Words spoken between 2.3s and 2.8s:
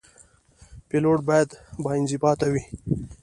وي.